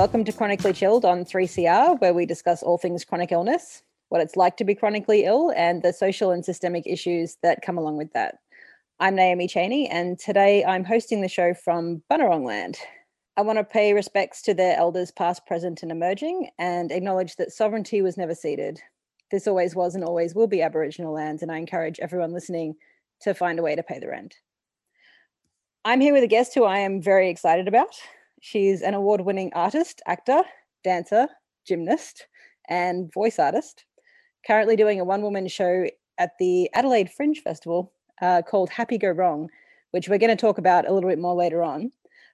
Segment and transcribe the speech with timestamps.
[0.00, 4.34] Welcome to Chronically Chilled on 3CR, where we discuss all things chronic illness, what it's
[4.34, 8.10] like to be chronically ill, and the social and systemic issues that come along with
[8.14, 8.38] that.
[8.98, 12.78] I'm Naomi Cheney, and today I'm hosting the show from Bunurong land.
[13.36, 17.52] I want to pay respects to their elders, past, present, and emerging, and acknowledge that
[17.52, 18.80] sovereignty was never ceded.
[19.30, 22.74] This always was and always will be Aboriginal lands, and I encourage everyone listening
[23.20, 24.36] to find a way to pay the rent.
[25.84, 27.94] I'm here with a guest who I am very excited about.
[28.40, 30.42] She's an award winning artist, actor,
[30.82, 31.28] dancer,
[31.66, 32.26] gymnast,
[32.68, 33.84] and voice artist,
[34.46, 35.86] currently doing a one woman show
[36.18, 39.48] at the Adelaide Fringe Festival uh, called Happy Go Wrong,
[39.90, 41.92] which we're going to talk about a little bit more later on.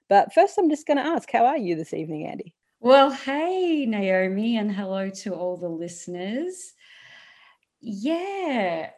[0.09, 2.53] But first, I'm just going to ask, how are you this evening, Andy?
[2.79, 6.73] Well, hey, Naomi, and hello to all the listeners.
[7.81, 8.91] Yeah,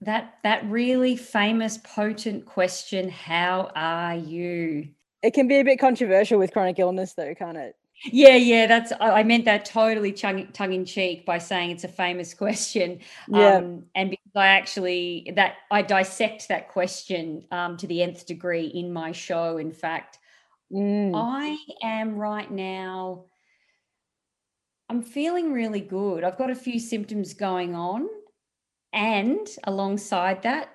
[0.00, 4.88] that that really famous potent question how are you
[5.26, 8.92] it can be a bit controversial with chronic illness though can't it yeah yeah that's
[9.00, 13.56] i meant that totally tongue, tongue in cheek by saying it's a famous question yeah.
[13.56, 18.66] Um, and because i actually that i dissect that question um, to the nth degree
[18.66, 20.18] in my show in fact
[20.72, 21.12] mm.
[21.14, 23.24] i am right now
[24.88, 28.08] i'm feeling really good i've got a few symptoms going on
[28.96, 30.70] and alongside that,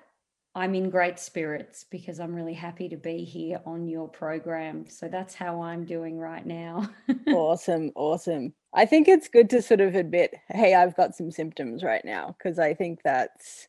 [0.54, 4.86] I'm in great spirits because I'm really happy to be here on your program.
[4.86, 6.90] So that's how I'm doing right now.
[7.28, 7.90] awesome.
[7.94, 8.52] Awesome.
[8.74, 12.36] I think it's good to sort of admit, hey, I've got some symptoms right now
[12.38, 13.68] because I think that's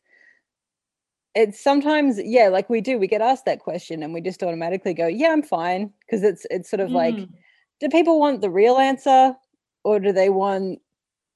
[1.34, 4.94] it's sometimes yeah like we do we get asked that question and we just automatically
[4.94, 6.94] go yeah i'm fine because it's it's sort of mm.
[6.94, 7.28] like
[7.80, 9.34] do people want the real answer
[9.82, 10.78] or do they want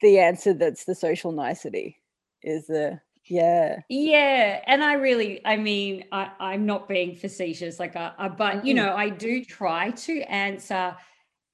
[0.01, 1.97] the answer that's the social nicety
[2.43, 3.81] is the yeah.
[3.89, 4.61] Yeah.
[4.67, 8.67] And I really, I mean, I, I'm not being facetious, like, I, I but, mm-hmm.
[8.67, 10.97] you know, I do try to answer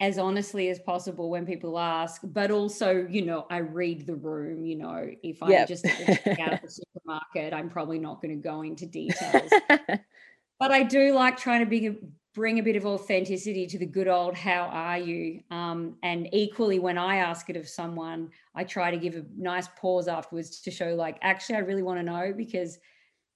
[0.00, 4.64] as honestly as possible when people ask, but also, you know, I read the room,
[4.64, 5.68] you know, if I'm yep.
[5.68, 9.50] just out of the supermarket, I'm probably not going to go into details.
[9.68, 11.96] but I do like trying to be
[12.34, 15.40] bring a bit of authenticity to the good old how are you?
[15.50, 19.68] Um, and equally when i ask it of someone i try to give a nice
[19.76, 22.78] pause afterwards to show like actually i really want to know because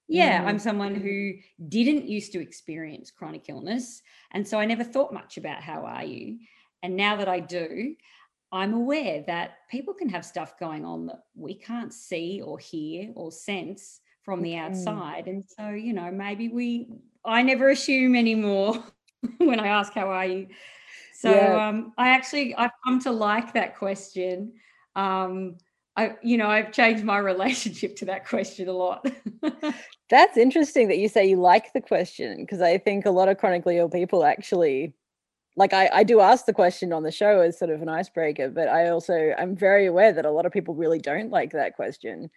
[0.08, 0.46] yeah mm.
[0.46, 1.34] i'm someone who
[1.68, 6.04] didn't used to experience chronic illness and so i never thought much about how are
[6.04, 6.38] you.
[6.82, 7.94] And now that i do
[8.52, 13.12] i'm aware that people can have stuff going on that we can't see or hear
[13.14, 16.88] or sense from the outside and so you know maybe we
[17.24, 18.82] I never assume anymore
[19.38, 20.48] when I ask how are you.
[21.14, 21.68] So yeah.
[21.68, 24.52] um, I actually I've come to like that question.
[24.94, 25.56] Um,
[25.96, 29.10] I you know I've changed my relationship to that question a lot.
[30.10, 33.38] That's interesting that you say you like the question because I think a lot of
[33.38, 34.94] chronically ill people actually
[35.56, 38.48] like I, I do ask the question on the show as sort of an icebreaker,
[38.48, 41.74] but I also I'm very aware that a lot of people really don't like that
[41.74, 42.30] question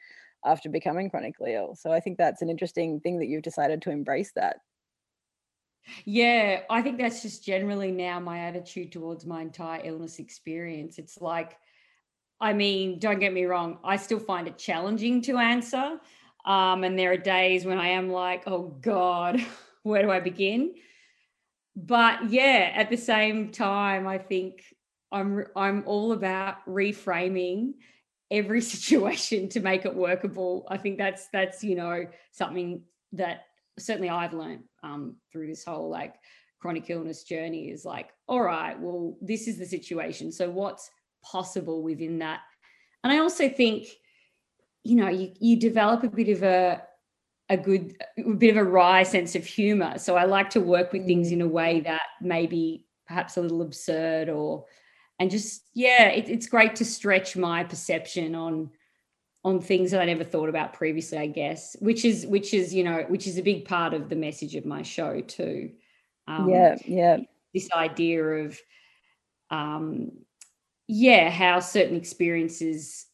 [0.44, 1.76] after becoming chronically ill.
[1.76, 4.58] So I think that's an interesting thing that you've decided to embrace that.
[6.06, 10.98] Yeah, I think that's just generally now my attitude towards my entire illness experience.
[10.98, 11.58] It's like,
[12.40, 16.00] I mean, don't get me wrong, I still find it challenging to answer.
[16.46, 19.44] Um, and there are days when I am like, oh God,
[19.84, 20.74] where do I begin?
[21.76, 24.64] But yeah, at the same time, I think
[25.12, 27.74] I'm I'm all about reframing
[28.30, 30.66] every situation to make it workable.
[30.70, 32.84] I think that's that's you know something
[33.14, 33.46] that
[33.78, 36.16] certainly I've learned um, through this whole like
[36.60, 40.32] chronic illness journey is like, all right, well, this is the situation.
[40.32, 40.90] So what's
[41.24, 42.42] possible within that?
[43.04, 43.88] And I also think,
[44.84, 46.84] you know, you you develop a bit of a
[47.50, 49.98] a good a bit of a wry sense of humor.
[49.98, 51.34] So I like to work with things mm.
[51.34, 54.66] in a way that maybe perhaps a little absurd or
[55.20, 58.72] and just yeah, it, it's great to stretch my perception on
[59.44, 62.84] on things that I never thought about previously, I guess, which is which is you
[62.84, 65.72] know which is a big part of the message of my show too.
[66.28, 67.18] Um, yeah, yeah.
[67.54, 68.60] This idea of,
[69.50, 70.12] um,
[70.88, 73.08] yeah, how certain experiences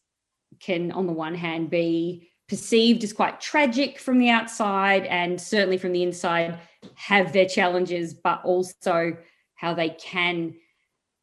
[0.60, 5.78] can, on the one hand, be perceived as quite tragic from the outside, and certainly
[5.78, 6.58] from the inside,
[6.94, 9.16] have their challenges, but also
[9.54, 10.54] how they can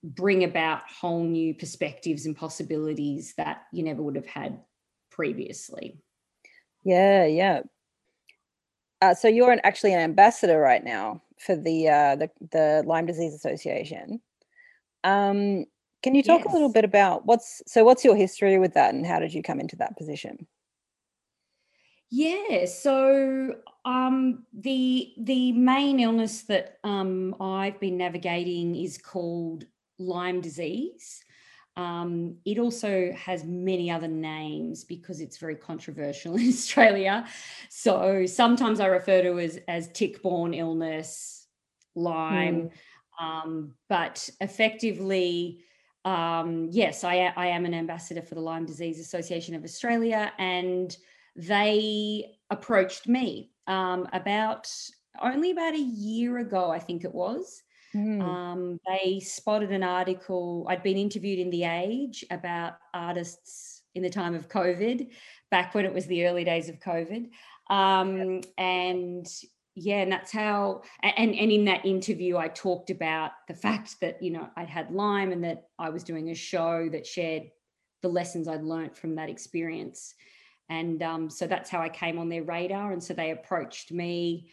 [0.03, 4.59] bring about whole new perspectives and possibilities that you never would have had
[5.15, 5.97] previously.
[6.83, 7.61] Yeah, yeah.
[9.01, 13.05] Uh, so you're an, actually an ambassador right now for the uh, the, the Lyme
[13.05, 14.21] Disease Association.
[15.03, 15.65] Um,
[16.03, 16.49] can you talk yes.
[16.49, 19.41] a little bit about what's so what's your history with that and how did you
[19.41, 20.47] come into that position?
[22.11, 29.65] Yeah, so um, the the main illness that um, I've been navigating is called
[29.97, 31.24] Lyme disease.
[31.77, 37.25] Um, it also has many other names because it's very controversial in Australia.
[37.69, 41.47] So sometimes I refer to as as tick-borne illness,
[41.95, 43.23] Lyme, mm.
[43.23, 45.63] um, but effectively,
[46.05, 50.95] um, yes, I, I am an ambassador for the Lyme Disease Association of Australia, and
[51.35, 54.71] they approached me um, about
[55.21, 57.63] only about a year ago, I think it was.
[57.95, 58.21] Mm.
[58.21, 60.65] Um, they spotted an article.
[60.69, 65.07] I'd been interviewed in The Age about artists in the time of COVID,
[65.49, 67.29] back when it was the early days of COVID.
[67.69, 69.25] Um, and
[69.75, 74.21] yeah, and that's how, and, and in that interview, I talked about the fact that,
[74.21, 77.43] you know, I'd had Lyme and that I was doing a show that shared
[78.01, 80.13] the lessons I'd learned from that experience.
[80.69, 82.91] And um, so that's how I came on their radar.
[82.91, 84.49] And so they approached me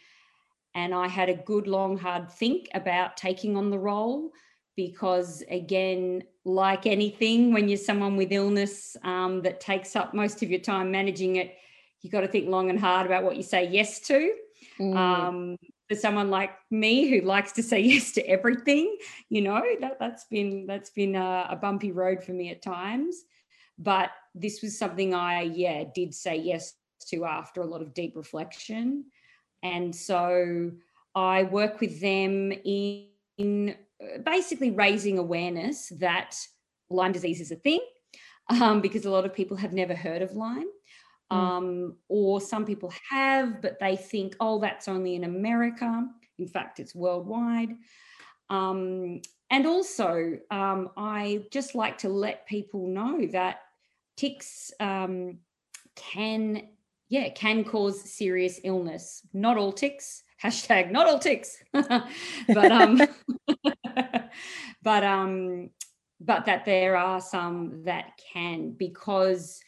[0.75, 4.31] and I had a good, long, hard think about taking on the role
[4.75, 10.49] because, again, like anything, when you're someone with illness um, that takes up most of
[10.49, 11.55] your time managing it,
[12.01, 14.33] you got to think long and hard about what you say yes to.
[14.79, 14.95] Mm.
[14.95, 15.57] Um,
[15.89, 18.97] for someone like me who likes to say yes to everything,
[19.29, 23.23] you know, that, that's been that's been a, a bumpy road for me at times.
[23.77, 26.73] But this was something I, yeah, did say yes
[27.09, 29.05] to after a lot of deep reflection.
[29.63, 30.71] And so
[31.15, 33.07] I work with them in,
[33.37, 36.35] in uh, basically raising awareness that
[36.89, 37.79] Lyme disease is a thing
[38.49, 40.67] um, because a lot of people have never heard of Lyme.
[41.31, 41.37] Mm.
[41.37, 46.05] Um, or some people have, but they think, oh, that's only in America.
[46.37, 47.75] In fact, it's worldwide.
[48.49, 53.61] Um, and also, um, I just like to let people know that
[54.17, 55.37] ticks um,
[55.95, 56.67] can
[57.13, 59.21] yeah, can cause serious illness.
[59.33, 60.23] Not all ticks.
[60.43, 61.63] Hashtag not all ticks.
[61.71, 62.99] but um
[64.81, 65.69] but um
[66.19, 69.61] but that there are some that can because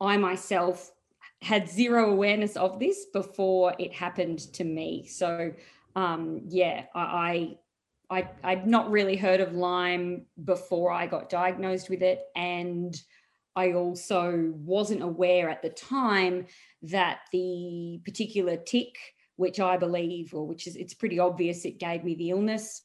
[0.00, 0.92] I myself
[1.40, 5.08] had zero awareness of this before it happened to me.
[5.08, 5.52] So
[5.96, 7.58] um yeah, I,
[8.08, 12.94] I I I'd not really heard of Lyme before I got diagnosed with it and
[13.54, 16.46] I also wasn't aware at the time
[16.82, 18.96] that the particular tick,
[19.36, 22.82] which I believe, or which is it's pretty obvious, it gave me the illness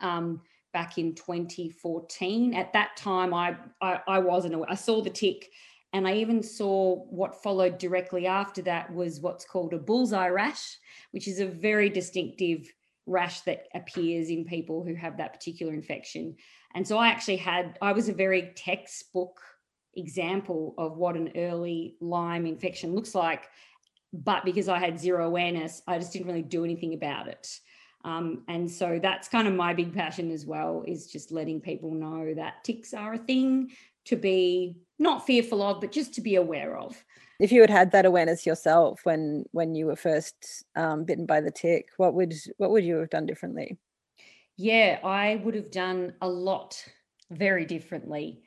[0.00, 0.40] um,
[0.72, 2.54] back in 2014.
[2.54, 4.70] At that time, I, I I wasn't aware.
[4.70, 5.50] I saw the tick,
[5.92, 10.78] and I even saw what followed directly after that was what's called a bullseye rash,
[11.10, 12.72] which is a very distinctive
[13.06, 16.36] rash that appears in people who have that particular infection.
[16.74, 19.40] And so I actually had, I was a very textbook
[19.96, 23.48] example of what an early Lyme infection looks like.
[24.12, 27.48] But because I had zero awareness, I just didn't really do anything about it.
[28.04, 31.92] Um, and so that's kind of my big passion as well is just letting people
[31.92, 33.70] know that ticks are a thing
[34.06, 37.02] to be not fearful of, but just to be aware of.
[37.38, 41.40] If you had had that awareness yourself when when you were first um, bitten by
[41.40, 43.78] the tick, what would what would you have done differently?
[44.56, 46.84] Yeah, I would have done a lot
[47.30, 48.42] very differently.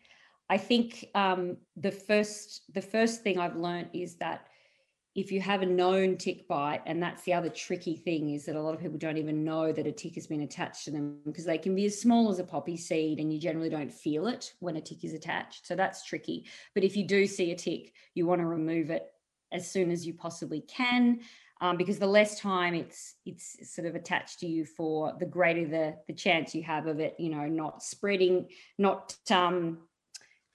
[0.50, 4.48] I think um, the first the first thing I've learned is that
[5.16, 8.58] if you have a known tick bite, and that's the other tricky thing is that
[8.58, 11.20] a lot of people don't even know that a tick has been attached to them
[11.26, 14.28] because they can be as small as a poppy seed and you generally don't feel
[14.28, 15.66] it when a tick is attached.
[15.66, 16.46] So that's tricky.
[16.74, 19.06] But if you do see a tick, you want to remove it
[19.54, 21.22] as soon as you possibly can.
[21.62, 25.66] Um, because the less time it's it's sort of attached to you for the greater
[25.66, 29.78] the the chance you have of it you know not spreading not um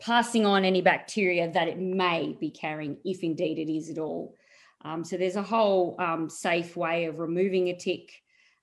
[0.01, 4.35] passing on any bacteria that it may be carrying, if indeed it is at all.
[4.83, 8.11] Um, so there's a whole um, safe way of removing a tick,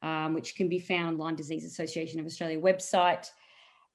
[0.01, 3.29] um, which can be found on Lyme Disease Association of Australia website.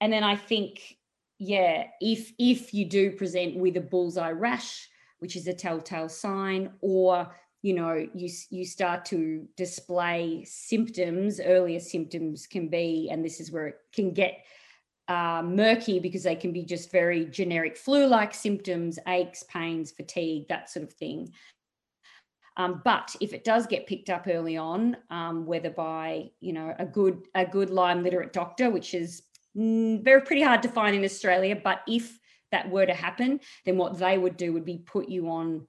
[0.01, 0.97] And then I think,
[1.39, 6.71] yeah, if if you do present with a bullseye rash, which is a telltale sign,
[6.81, 13.41] or you know you you start to display symptoms, earlier symptoms can be, and this
[13.41, 14.45] is where it can get
[15.09, 20.47] uh, murky because they can be just very generic flu like symptoms, aches, pains, fatigue,
[20.49, 21.33] that sort of thing.
[22.57, 26.75] Um, but if it does get picked up early on, um, whether by you know
[26.79, 29.23] a good a good Lyme literate doctor, which is
[29.57, 32.19] mm, very pretty hard to find in Australia, but if
[32.51, 35.67] that were to happen, then what they would do would be put you on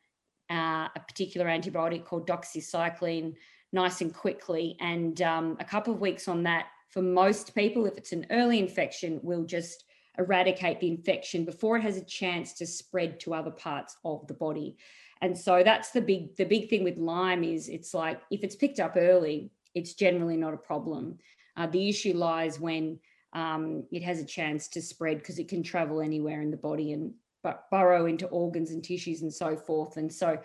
[0.52, 3.34] uh, a particular antibiotic called doxycycline
[3.72, 7.98] nice and quickly, and um, a couple of weeks on that for most people, if
[7.98, 9.86] it's an early infection, we'll just
[10.20, 14.36] eradicate the infection before it has a chance to spread to other parts of the
[14.36, 14.78] body.
[15.20, 18.56] And so that's the big the big thing with Lyme is it's like if it's
[18.56, 21.18] picked up early, it's generally not a problem.
[21.58, 23.00] Uh, the issue lies when
[23.34, 26.92] um, it has a chance to spread because it can travel anywhere in the body
[26.92, 29.98] and but burrow into organs and tissues and so forth.
[29.98, 30.38] And so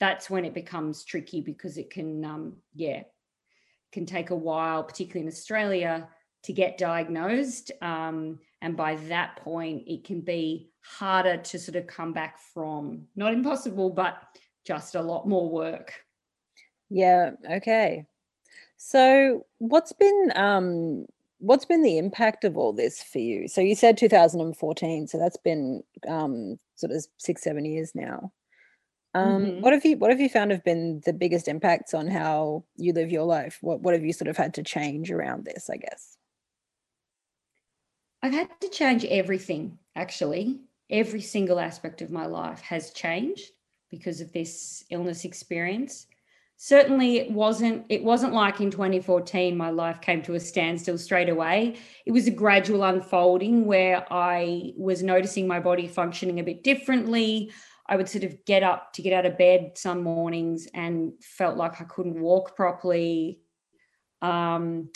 [0.00, 3.04] that's when it becomes tricky because it can, um, yeah,
[3.92, 6.08] can take a while, particularly in Australia,
[6.44, 7.70] to get diagnosed.
[7.80, 13.06] Um, and by that point, it can be harder to sort of come back from.
[13.14, 14.16] Not impossible, but
[14.64, 15.94] just a lot more work.
[16.90, 17.32] Yeah.
[17.50, 18.06] Okay.
[18.76, 21.06] So, what's been um,
[21.42, 23.48] what's been the impact of all this for you?
[23.48, 28.32] So you said 2014, so that's been um, sort of six, seven years now.
[29.14, 29.60] Um, mm-hmm.
[29.60, 32.92] What have you What have you found have been the biggest impacts on how you
[32.92, 33.58] live your life?
[33.60, 35.68] What What have you sort of had to change around this?
[35.70, 36.16] I guess
[38.22, 39.78] I've had to change everything.
[39.94, 43.50] Actually, every single aspect of my life has changed
[43.90, 46.06] because of this illness experience
[46.62, 51.28] certainly it wasn't it wasn't like in 2014 my life came to a standstill straight
[51.28, 51.74] away
[52.06, 57.50] it was a gradual unfolding where i was noticing my body functioning a bit differently
[57.86, 61.56] i would sort of get up to get out of bed some mornings and felt
[61.56, 63.40] like i couldn't walk properly
[64.20, 64.88] um,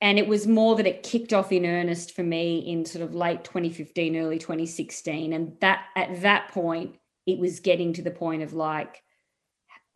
[0.00, 3.14] and it was more that it kicked off in earnest for me in sort of
[3.14, 8.42] late 2015 early 2016 and that at that point it was getting to the point
[8.42, 9.02] of like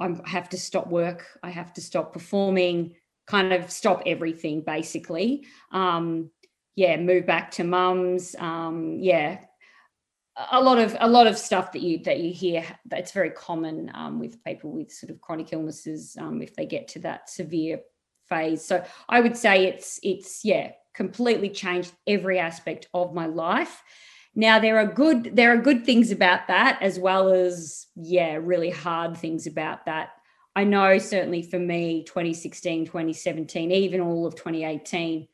[0.02, 1.26] I have to stop work.
[1.42, 2.96] I have to stop performing,
[3.26, 5.46] kind of stop everything basically.
[5.70, 6.30] Um,
[6.74, 8.34] yeah, move back to mum's.
[8.38, 9.38] Um, yeah,
[10.50, 13.90] a lot of a lot of stuff that you that you hear that's very common
[13.94, 17.80] um, with people with sort of chronic illnesses um, if they get to that severe
[18.28, 18.64] phase.
[18.64, 23.82] So I would say it's it's yeah completely changed every aspect of my life
[24.34, 28.70] now there are good there are good things about that as well as yeah, really
[28.70, 30.10] hard things about that.
[30.54, 35.28] I know certainly for me 2016, 2017, even all of 2018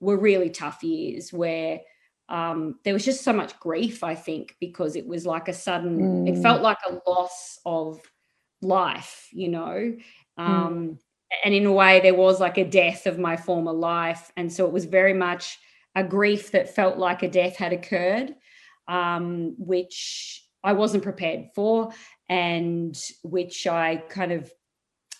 [0.00, 1.80] were really tough years where
[2.28, 5.98] um, there was just so much grief, I think, because it was like a sudden,
[5.98, 6.28] mm.
[6.28, 8.00] it felt like a loss of
[8.62, 9.94] life, you know.
[10.38, 10.42] Mm.
[10.42, 10.98] Um, mm.
[11.44, 14.30] And in a way, there was like a death of my former life.
[14.36, 15.58] And so it was very much
[15.94, 18.34] a grief that felt like a death had occurred
[18.88, 21.92] um, which I wasn't prepared for,
[22.28, 24.52] and which I kind of,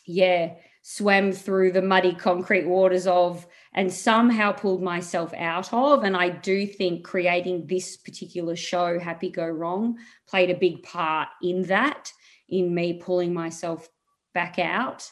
[0.07, 6.05] yeah, swam through the muddy concrete waters of and somehow pulled myself out of.
[6.05, 9.97] And I do think creating this particular show, Happy Go Wrong,
[10.29, 12.12] played a big part in that,
[12.49, 13.88] in me pulling myself
[14.35, 15.11] back out.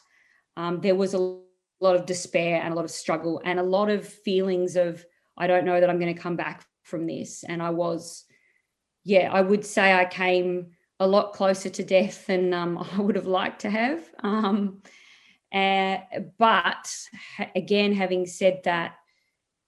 [0.56, 1.38] Um, there was a
[1.80, 5.04] lot of despair and a lot of struggle and a lot of feelings of,
[5.38, 7.44] I don't know that I'm going to come back from this.
[7.44, 8.24] And I was
[9.04, 13.16] yeah, I would say I came a lot closer to death than um, I would
[13.16, 14.08] have liked to have.
[14.22, 14.82] Um,
[15.52, 15.98] uh,
[16.38, 16.96] but
[17.54, 18.96] again, having said that,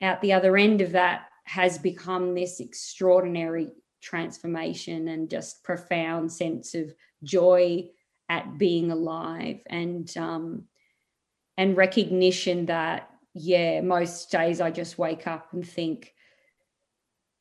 [0.02, 3.70] out the other end of that has become this extraordinary
[4.00, 7.88] transformation and just profound sense of joy
[8.28, 10.64] at being alive and um,
[11.56, 16.12] and recognition that yeah, most days I just wake up and think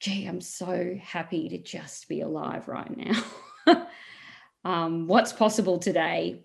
[0.01, 3.88] gee, I'm so happy to just be alive right now.
[4.65, 6.41] um, what's possible today?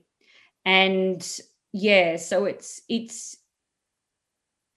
[0.67, 1.27] And
[1.73, 3.37] yeah, so it's it's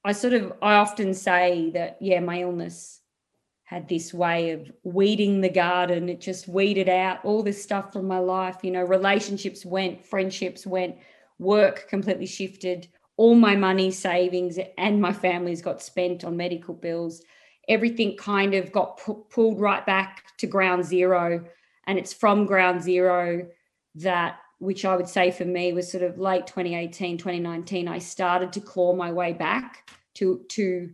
[0.03, 3.01] I sort of I often say that yeah, my illness
[3.63, 6.09] had this way of weeding the garden.
[6.09, 8.57] It just weeded out all this stuff from my life.
[8.63, 10.95] You know, relationships went, friendships went,
[11.37, 12.87] work completely shifted.
[13.17, 17.21] All my money savings and my family's got spent on medical bills
[17.69, 21.45] everything kind of got pu- pulled right back to ground zero.
[21.87, 23.47] And it's from ground zero
[23.95, 28.53] that, which I would say for me was sort of late 2018, 2019, I started
[28.53, 30.91] to claw my way back to, to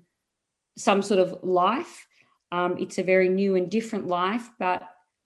[0.77, 2.07] some sort of life.
[2.51, 4.83] Um, it's a very new and different life, but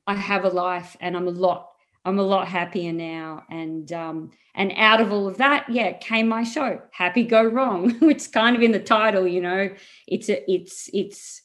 [0.08, 1.69] I have a life and I'm a lot
[2.05, 3.43] I'm a lot happier now.
[3.50, 7.91] And um, and out of all of that, yeah, came my show, Happy Go Wrong,
[8.00, 9.69] which kind of in the title, you know,
[10.08, 11.41] it's a, it's it's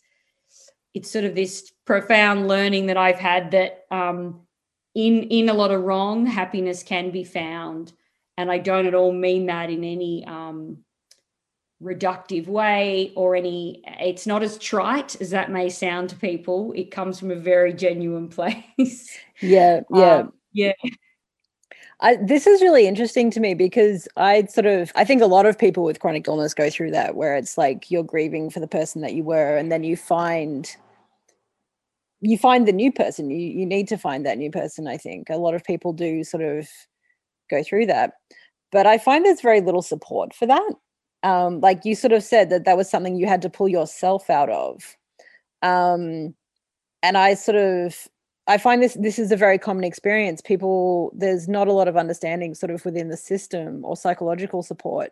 [0.94, 4.43] it's sort of this profound learning that I've had that um,
[4.94, 7.92] in in a lot of wrong, happiness can be found,
[8.36, 10.78] and I don't at all mean that in any um,
[11.82, 16.72] reductive way or any it's not as trite as that may sound to people.
[16.74, 19.16] It comes from a very genuine place.
[19.40, 20.16] Yeah yeah.
[20.16, 20.72] um, yeah.
[22.00, 25.46] I, this is really interesting to me because I sort of I think a lot
[25.46, 28.66] of people with chronic illness go through that where it's like you're grieving for the
[28.66, 30.76] person that you were and then you find
[32.24, 35.30] you find the new person you you need to find that new person I think.
[35.30, 36.68] A lot of people do sort of
[37.50, 38.14] go through that
[38.72, 40.72] but I find there's very little support for that.
[41.22, 44.28] Um, like you sort of said that that was something you had to pull yourself
[44.28, 44.96] out of.
[45.62, 46.34] Um,
[47.04, 48.08] and i sort of
[48.46, 50.40] i find this this is a very common experience.
[50.40, 55.10] People there's not a lot of understanding sort of within the system or psychological support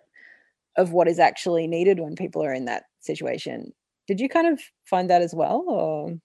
[0.76, 3.73] of what is actually needed when people are in that situation.
[4.09, 6.19] Did you kind of find that as well or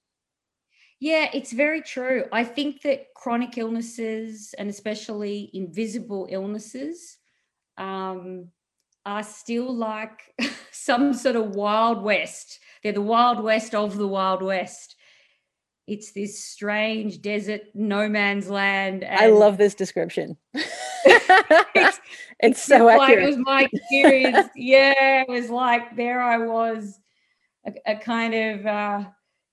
[1.00, 2.26] yeah, it's very true.
[2.32, 7.18] I think that chronic illnesses and especially invisible illnesses
[7.78, 8.48] um,
[9.06, 10.20] are still like
[10.72, 12.60] some sort of wild west.
[12.82, 14.96] They're the wild west of the wild west.
[15.86, 19.06] It's this strange desert, no man's land.
[19.10, 20.36] I love this description.
[20.54, 22.00] it's,
[22.40, 23.24] it's so like accurate.
[23.24, 24.50] It was my experience.
[24.56, 27.00] yeah, it was like there I was,
[27.66, 28.66] a, a kind of.
[28.66, 29.04] Uh,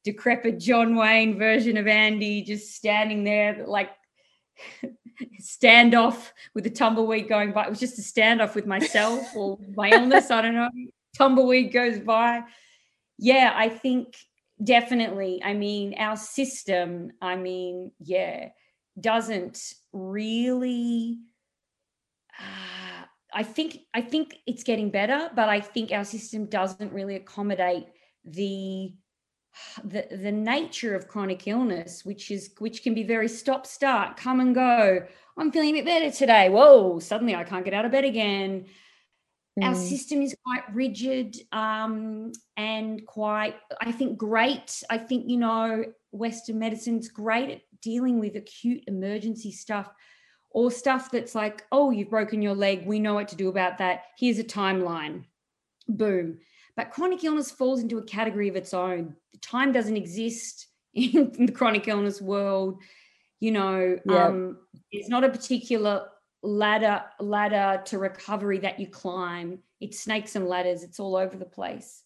[0.04, 3.90] decrepit John Wayne version of Andy just standing there like
[5.42, 7.64] standoff with a tumbleweed going by.
[7.64, 10.30] It was just a standoff with myself or my illness.
[10.30, 10.70] I don't know.
[11.16, 12.42] Tumbleweed goes by.
[13.18, 14.14] Yeah, I think
[14.62, 15.40] definitely.
[15.42, 18.48] I mean, our system, I mean, yeah,
[19.00, 19.60] doesn't
[19.92, 21.18] really.
[22.38, 27.16] Uh, I think I think it's getting better, but I think our system doesn't really
[27.16, 27.86] accommodate
[28.24, 28.92] the
[29.84, 34.40] the, the nature of chronic illness, which is which can be very stop start, come
[34.40, 35.06] and go.
[35.36, 36.48] I'm feeling a bit better today.
[36.48, 38.66] Whoa, suddenly I can't get out of bed again.
[39.58, 39.64] Mm.
[39.66, 44.82] Our system is quite rigid um, and quite, I think, great.
[44.90, 49.90] I think, you know, Western medicine's great at dealing with acute emergency stuff
[50.50, 52.86] or stuff that's like, oh, you've broken your leg.
[52.86, 54.04] We know what to do about that.
[54.18, 55.24] Here's a timeline.
[55.88, 56.38] Boom
[56.76, 59.14] but chronic illness falls into a category of its own.
[59.40, 62.80] Time doesn't exist in the chronic illness world.
[63.40, 64.26] You know, yeah.
[64.26, 64.58] um,
[64.90, 66.06] it's not a particular
[66.42, 69.58] ladder ladder to recovery that you climb.
[69.80, 70.82] It's snakes and ladders.
[70.82, 72.02] It's all over the place.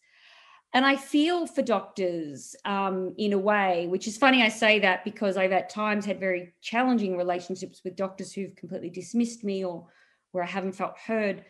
[0.74, 5.02] And I feel for doctors um, in a way, which is funny I say that
[5.02, 9.86] because I've at times had very challenging relationships with doctors who've completely dismissed me or
[10.32, 11.44] where I haven't felt heard.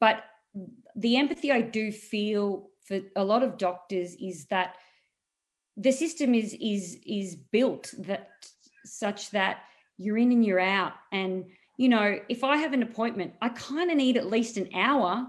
[0.00, 0.24] But
[0.96, 4.76] the empathy I do feel for a lot of doctors is that
[5.76, 8.30] the system is is is built that
[8.84, 9.58] such that
[9.96, 10.92] you're in and you're out.
[11.12, 14.68] And you know if i have an appointment i kind of need at least an
[14.74, 15.26] hour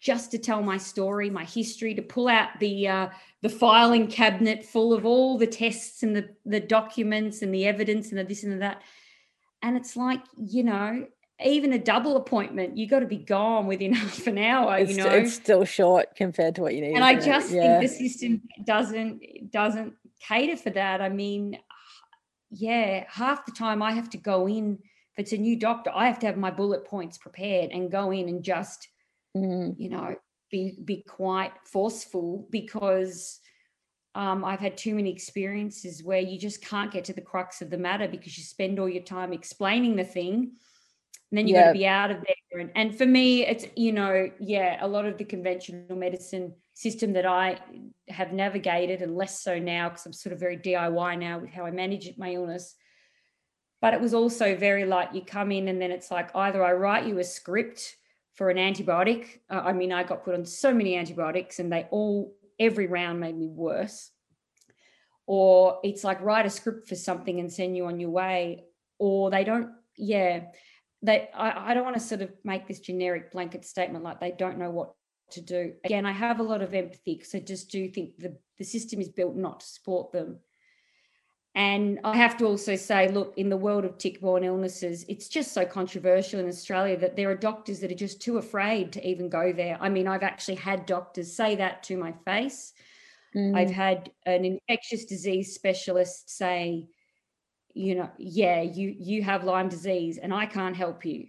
[0.00, 3.08] just to tell my story my history to pull out the uh,
[3.42, 8.10] the filing cabinet full of all the tests and the the documents and the evidence
[8.10, 8.82] and the this and the that.
[9.62, 11.06] And it's like you know
[11.44, 14.78] even a double appointment, you got to be gone within half an hour.
[14.78, 16.94] It's, you know, it's still short compared to what you need.
[16.94, 17.78] And I just yeah.
[17.78, 19.94] think the system doesn't doesn't
[20.26, 21.00] cater for that.
[21.00, 21.58] I mean,
[22.50, 24.78] yeah, half the time I have to go in.
[25.12, 28.10] If it's a new doctor, I have to have my bullet points prepared and go
[28.10, 28.86] in and just,
[29.34, 29.74] mm.
[29.78, 30.14] you know,
[30.50, 33.40] be be quite forceful because
[34.14, 37.68] um, I've had too many experiences where you just can't get to the crux of
[37.68, 40.52] the matter because you spend all your time explaining the thing
[41.30, 42.60] and then you got to be out of there.
[42.60, 47.12] And, and for me it's you know yeah a lot of the conventional medicine system
[47.14, 47.58] that i
[48.08, 51.64] have navigated and less so now because i'm sort of very diy now with how
[51.64, 52.74] i manage my illness.
[53.82, 56.72] But it was also very like you come in and then it's like either i
[56.72, 57.96] write you a script
[58.34, 61.86] for an antibiotic uh, i mean i got put on so many antibiotics and they
[61.90, 64.10] all every round made me worse.
[65.26, 68.64] Or it's like write a script for something and send you on your way.
[68.98, 70.44] Or they don't yeah
[71.06, 74.32] they I, I don't want to sort of make this generic blanket statement like they
[74.32, 74.94] don't know what
[75.30, 75.72] to do.
[75.84, 79.00] Again, I have a lot of empathy because I just do think the, the system
[79.00, 80.38] is built not to support them.
[81.54, 85.26] And I have to also say, look, in the world of tick borne illnesses, it's
[85.26, 89.08] just so controversial in Australia that there are doctors that are just too afraid to
[89.08, 89.78] even go there.
[89.80, 92.74] I mean, I've actually had doctors say that to my face.
[93.34, 93.56] Mm.
[93.56, 96.88] I've had an infectious disease specialist say,
[97.76, 101.26] you know, yeah, you you have Lyme disease and I can't help you.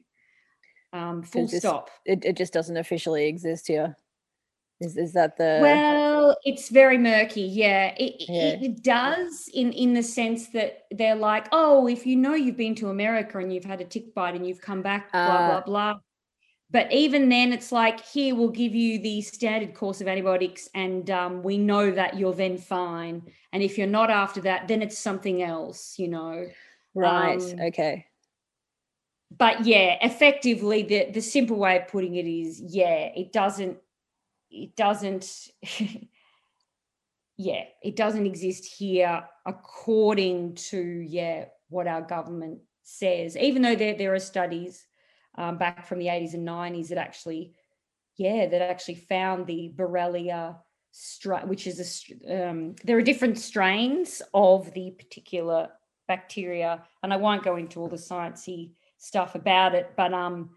[0.93, 1.89] Um, full stop.
[2.05, 3.97] It, it just doesn't officially exist here.
[4.79, 6.37] Is is that the well?
[6.45, 7.41] It's very murky.
[7.41, 8.57] Yeah, it, yeah.
[8.61, 12.75] it does in in the sense that they're like, oh, if you know you've been
[12.75, 15.61] to America and you've had a tick bite and you've come back, blah uh, blah
[15.61, 15.99] blah.
[16.69, 21.09] But even then, it's like here we'll give you the standard course of antibiotics, and
[21.09, 23.21] um, we know that you're then fine.
[23.53, 26.45] And if you're not after that, then it's something else, you know.
[26.93, 27.41] Right.
[27.41, 28.07] Um, okay.
[29.35, 33.77] But yeah, effectively, the the simple way of putting it is, yeah, it doesn't,
[34.49, 35.49] it doesn't.
[37.37, 43.37] yeah, it doesn't exist here according to yeah what our government says.
[43.37, 44.86] Even though there there are studies
[45.37, 47.53] um, back from the 80s and 90s that actually
[48.17, 50.57] yeah, that actually found the Borrelia
[50.91, 55.69] strain, which is a, um, there are different strains of the particular
[56.07, 60.49] bacteria, and I won't go into all the sciencey stuff about it, but um,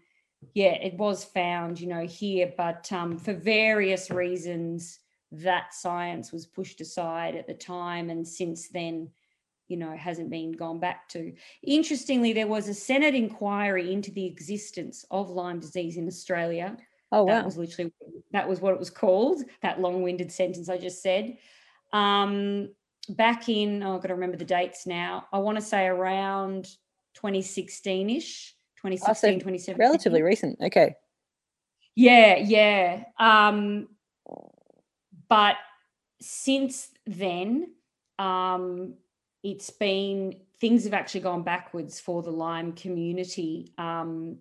[0.55, 4.99] yeah, it was found, you know, here, but um, for various reasons,
[5.31, 9.09] that science was pushed aside at the time, and since then,
[9.71, 11.33] you know, hasn't been gone back to.
[11.63, 16.75] Interestingly, there was a Senate inquiry into the existence of Lyme disease in Australia.
[17.13, 17.35] Oh, wow.
[17.35, 17.93] That was literally
[18.31, 19.43] that was what it was called.
[19.61, 21.37] That long-winded sentence I just said.
[21.93, 22.73] Um,
[23.07, 25.25] back in, oh, I've got to remember the dates now.
[25.31, 26.67] I want to say around
[27.17, 29.79] 2016-ish, 2016, 2017.
[29.79, 30.59] Relatively recent.
[30.61, 30.95] Okay.
[31.95, 33.03] Yeah, yeah.
[33.17, 33.87] Um,
[35.29, 35.55] but
[36.19, 37.73] since then,
[38.19, 38.95] um,
[39.43, 43.73] it's been things have actually gone backwards for the Lyme community.
[43.77, 44.37] Um,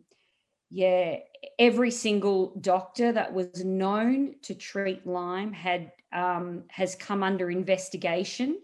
[0.71, 1.17] yeah,
[1.59, 8.59] every single doctor that was known to treat Lyme had um, has come under investigation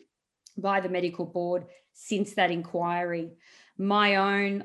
[0.59, 3.33] by the medical board since that inquiry.
[3.79, 4.65] My own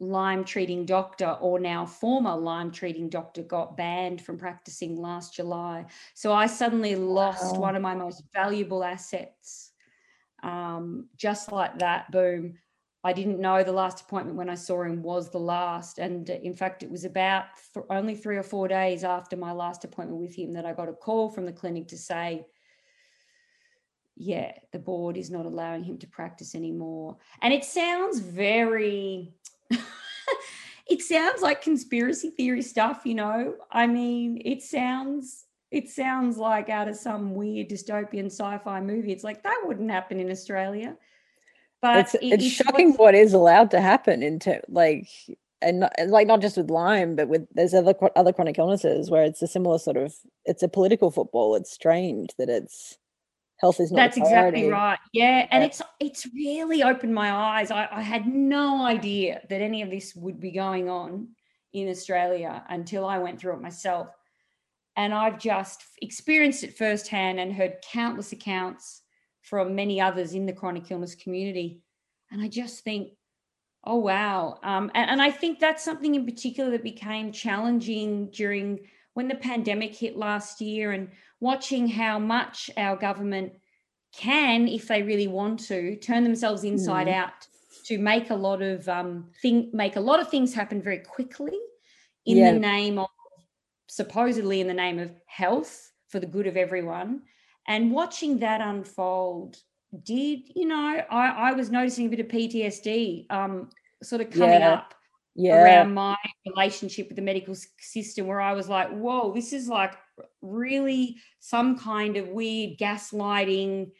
[0.00, 5.86] Lyme treating doctor, or now former Lyme treating doctor, got banned from practicing last July.
[6.14, 7.60] So I suddenly lost wow.
[7.60, 9.71] one of my most valuable assets.
[10.42, 12.58] Um, just like that, boom.
[13.04, 15.98] I didn't know the last appointment when I saw him was the last.
[15.98, 19.52] And uh, in fact, it was about th- only three or four days after my
[19.52, 22.46] last appointment with him that I got a call from the clinic to say,
[24.16, 27.16] yeah, the board is not allowing him to practice anymore.
[27.40, 29.34] And it sounds very,
[30.86, 33.56] it sounds like conspiracy theory stuff, you know?
[33.70, 35.44] I mean, it sounds.
[35.72, 39.10] It sounds like out of some weird dystopian sci-fi movie.
[39.10, 40.96] It's like that wouldn't happen in Australia
[41.82, 45.08] but it's, it, it's shocking what is allowed to happen into like
[45.60, 49.24] and, not, like not just with Lyme, but with there's other other chronic illnesses where
[49.24, 51.54] it's a similar sort of it's a political football.
[51.56, 52.98] It's strange that it's
[53.58, 53.96] health is not.
[53.96, 54.98] That's exactly right.
[55.12, 55.66] Yeah, and yeah.
[55.66, 57.70] it's it's really opened my eyes.
[57.70, 61.28] I, I had no idea that any of this would be going on
[61.72, 64.08] in Australia until I went through it myself,
[64.96, 69.02] and I've just experienced it firsthand and heard countless accounts
[69.40, 71.80] from many others in the chronic illness community.
[72.30, 73.12] And I just think,
[73.84, 74.58] oh, wow.
[74.62, 78.80] Um, and, and I think that's something in particular that became challenging during
[79.14, 81.08] when the pandemic hit last year and
[81.40, 83.52] watching how much our government
[84.14, 87.14] can, if they really want to, turn themselves inside mm.
[87.14, 87.32] out
[87.86, 91.58] to make a lot of um, thing, make a lot of things happen very quickly
[92.26, 92.52] in yeah.
[92.52, 93.08] the name of
[93.92, 97.20] supposedly in the name of health for the good of everyone
[97.68, 99.58] and watching that unfold
[100.02, 103.68] did you know i, I was noticing a bit of ptsd um,
[104.02, 104.72] sort of coming yeah.
[104.72, 104.94] up
[105.34, 105.62] yeah.
[105.62, 109.92] around my relationship with the medical system where i was like whoa this is like
[110.40, 113.90] really some kind of weird gaslighting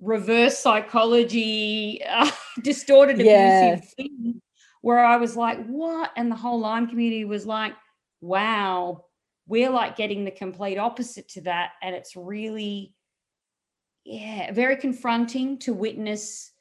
[0.00, 2.30] reverse psychology uh,
[2.62, 3.72] distorted yeah.
[3.74, 4.40] abusive thing
[4.80, 7.74] where i was like what and the whole lyme community was like
[8.22, 9.04] wow
[9.46, 12.94] we're like getting the complete opposite to that and it's really
[14.04, 16.52] yeah, very confronting to witness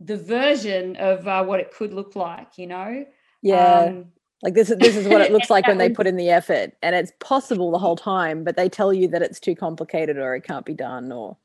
[0.00, 3.04] the version of uh, what it could look like, you know?
[3.42, 3.80] Yeah.
[3.80, 4.06] Um,
[4.42, 6.72] like this is this is what it looks like when they put in the effort
[6.82, 10.34] and it's possible the whole time, but they tell you that it's too complicated or
[10.34, 11.36] it can't be done or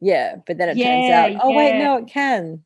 [0.00, 1.56] yeah, but then it yeah, turns out, oh yeah.
[1.56, 2.64] wait, no, it can.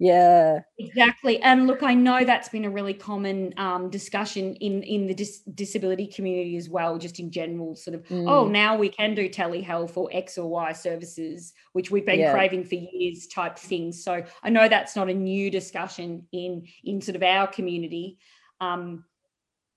[0.00, 0.60] Yeah.
[0.78, 1.42] Exactly.
[1.42, 5.42] And look, I know that's been a really common um, discussion in in the dis-
[5.54, 8.28] disability community as well, just in general, sort of, oh, mm.
[8.28, 12.32] oh, now we can do telehealth or X or Y services, which we've been yeah.
[12.32, 14.04] craving for years type things.
[14.04, 18.18] So I know that's not a new discussion in in sort of our community.
[18.60, 19.04] Um,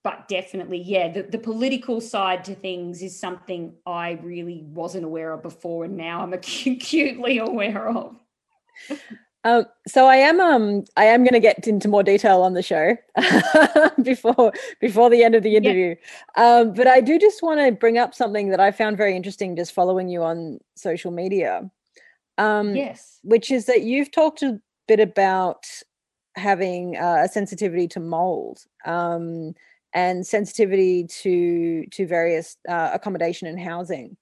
[0.03, 5.31] but definitely, yeah, the, the political side to things is something I really wasn't aware
[5.31, 6.33] of before, and now I'm
[6.65, 8.15] acutely aware of.
[9.43, 12.61] Um, so I am um I am going to get into more detail on the
[12.61, 12.95] show
[14.03, 15.95] before before the end of the interview.
[16.37, 16.59] Yeah.
[16.59, 19.55] Um, but I do just want to bring up something that I found very interesting
[19.55, 21.69] just following you on social media.
[22.37, 25.65] Um, yes, which is that you've talked a bit about
[26.35, 29.53] having uh, a sensitivity to mold um,
[29.93, 34.17] and sensitivity to to various uh, accommodation and housing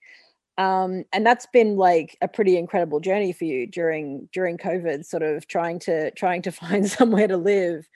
[0.60, 5.24] um, and that's been like a pretty incredible journey for you during during covid sort
[5.24, 7.88] of trying to trying to find somewhere to live.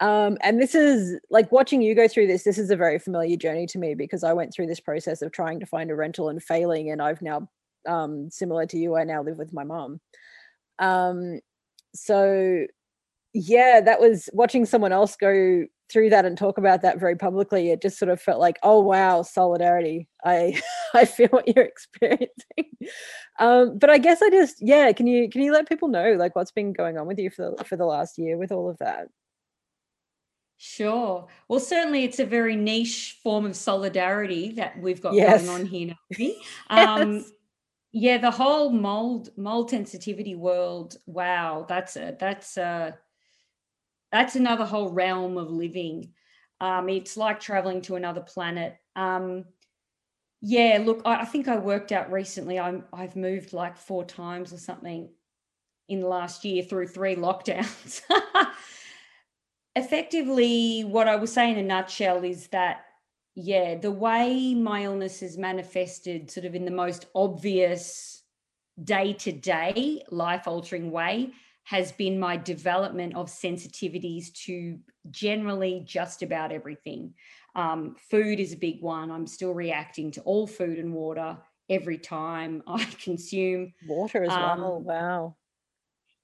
[0.00, 3.36] Um, and this is like watching you go through this this is a very familiar
[3.36, 6.28] journey to me because i went through this process of trying to find a rental
[6.28, 7.48] and failing and i've now
[7.86, 10.00] um, similar to you i now live with my mom
[10.80, 11.38] um,
[11.94, 12.66] so
[13.32, 17.70] yeah that was watching someone else go through that and talk about that very publicly,
[17.70, 20.08] it just sort of felt like, oh wow, solidarity.
[20.24, 20.60] I
[20.94, 22.76] I feel what you're experiencing.
[23.38, 26.34] Um, but I guess I just yeah, can you can you let people know like
[26.36, 28.78] what's been going on with you for the for the last year with all of
[28.78, 29.08] that?
[30.64, 31.26] Sure.
[31.48, 35.44] Well, certainly it's a very niche form of solidarity that we've got yes.
[35.44, 35.96] going on here,
[36.70, 37.32] Um, yes.
[37.94, 40.96] Yeah, the whole mold mold sensitivity world.
[41.06, 42.96] Wow, that's a that's a
[44.12, 46.12] that's another whole realm of living.
[46.60, 48.76] Um, it's like traveling to another planet.
[48.94, 49.46] Um,
[50.42, 52.58] yeah, look, I, I, think I worked out recently.
[52.58, 55.08] I'm I've moved like four times or something
[55.88, 58.02] in the last year through three lockdowns.
[59.74, 62.84] Effectively, what I was saying in a nutshell is that
[63.34, 68.22] yeah, the way my illness is manifested, sort of in the most obvious
[68.84, 71.30] day to day life altering way,
[71.64, 74.78] has been my development of sensitivities to
[75.10, 77.14] generally just about everything.
[77.54, 79.10] Um, food is a big one.
[79.10, 84.60] I'm still reacting to all food and water every time I consume water as um,
[84.60, 84.80] well.
[84.80, 85.36] Wow.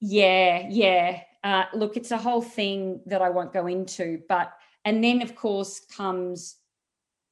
[0.01, 1.21] Yeah, yeah.
[1.43, 4.53] Uh, look, it's a whole thing that I won't go into, but
[4.85, 6.55] and then of course comes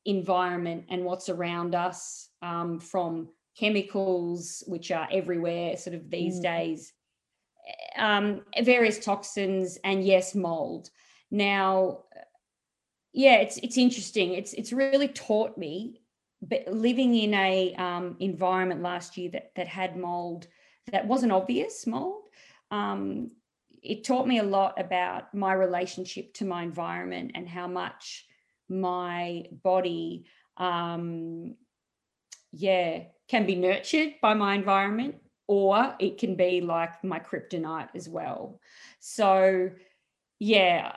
[0.05, 6.43] environment and what's around us um, from chemicals, which are everywhere, sort of these mm.
[6.43, 6.93] days,
[7.97, 10.89] um, various toxins, and yes, mold.
[11.31, 12.03] Now,
[13.13, 14.33] yeah, it's it's interesting.
[14.33, 16.01] It's it's really taught me,
[16.41, 20.47] but living in a um, environment last year that that had mold
[20.91, 22.29] that wasn't obvious mold.
[22.71, 23.31] Um,
[23.81, 28.25] it taught me a lot about my relationship to my environment and how much
[28.69, 30.25] my body
[30.57, 31.55] um,
[32.51, 35.15] yeah can be nurtured by my environment
[35.47, 38.59] or it can be like my kryptonite as well.
[38.99, 39.71] So,
[40.39, 40.93] yeah,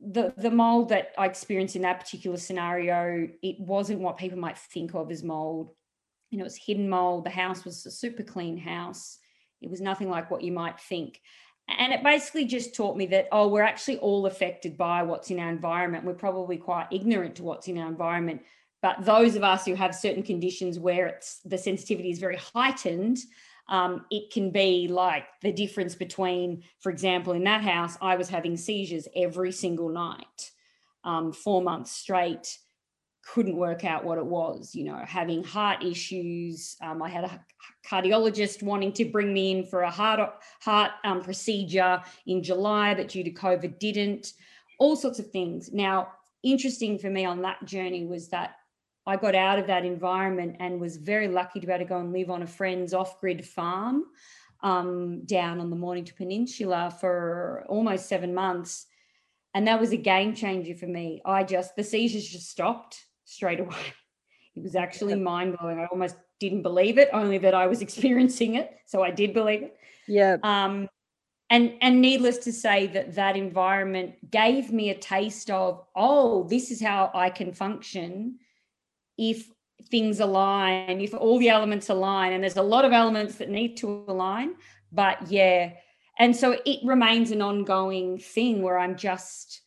[0.00, 4.58] the the mold that I experienced in that particular scenario, it wasn't what people might
[4.58, 5.70] think of as mold.
[6.30, 7.24] You know, it was hidden mold.
[7.24, 9.18] The house was a super clean house.
[9.60, 11.20] It was nothing like what you might think.
[11.68, 15.40] And it basically just taught me that, oh, we're actually all affected by what's in
[15.40, 16.04] our environment.
[16.04, 18.42] We're probably quite ignorant to what's in our environment.
[18.82, 23.18] But those of us who have certain conditions where it's the sensitivity is very heightened,
[23.68, 28.28] um, it can be like the difference between, for example, in that house, I was
[28.28, 30.52] having seizures every single night,
[31.04, 32.58] um, four months straight.
[33.34, 36.76] Couldn't work out what it was, you know, having heart issues.
[36.80, 37.44] Um, I had a
[37.84, 43.08] cardiologist wanting to bring me in for a heart heart um, procedure in July, but
[43.08, 44.32] due to COVID, didn't.
[44.78, 45.72] All sorts of things.
[45.72, 46.12] Now,
[46.44, 48.56] interesting for me on that journey was that
[49.06, 52.00] I got out of that environment and was very lucky to be able to go
[52.00, 54.04] and live on a friend's off grid farm
[54.62, 58.86] um, down on the Mornington Peninsula for almost seven months.
[59.54, 61.22] And that was a game changer for me.
[61.24, 63.76] I just, the seizures just stopped straight away.
[64.54, 65.78] It was actually mind blowing.
[65.78, 68.74] I almost didn't believe it, only that I was experiencing it.
[68.86, 69.76] So I did believe it.
[70.08, 70.38] Yeah.
[70.42, 70.88] Um,
[71.50, 76.70] and and needless to say that that environment gave me a taste of oh this
[76.70, 78.38] is how i can function
[79.18, 79.50] if
[79.90, 83.76] things align, if all the elements align, and there's a lot of elements that need
[83.78, 84.54] to align,
[84.92, 85.72] but yeah.
[86.18, 89.60] And so it remains an ongoing thing where I'm just,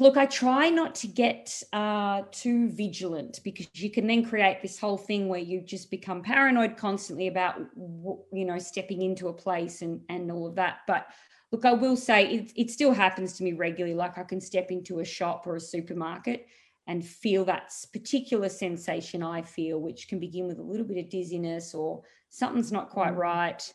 [0.00, 4.78] look, I try not to get uh, too vigilant because you can then create this
[4.78, 9.82] whole thing where you just become paranoid constantly about, you know, stepping into a place
[9.82, 10.78] and, and all of that.
[10.88, 11.06] But
[11.52, 13.94] look, I will say it, it still happens to me regularly.
[13.94, 16.48] Like I can step into a shop or a supermarket
[16.86, 21.08] and feel that particular sensation I feel, which can begin with a little bit of
[21.08, 23.18] dizziness or something's not quite mm.
[23.18, 23.74] right.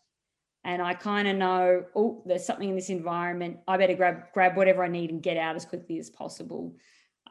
[0.63, 3.57] And I kind of know, oh, there's something in this environment.
[3.67, 6.75] I better grab grab whatever I need and get out as quickly as possible.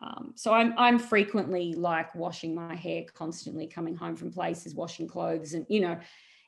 [0.01, 5.09] Um, so I'm I'm frequently like washing my hair constantly, coming home from places, washing
[5.09, 5.99] clothes, and you know,